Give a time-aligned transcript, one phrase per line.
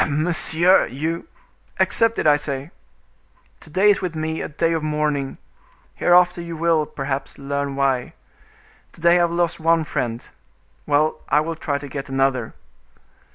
[0.09, 0.87] "Monsieur!
[0.87, 1.27] you—"
[1.79, 2.71] "Accept it, I say.
[3.59, 5.37] To day is with me a day of mourning;
[5.93, 8.15] hereafter you will, perhaps, learn why;
[8.93, 10.27] to day I have lost one friend;
[10.87, 12.55] well, I will try to get another."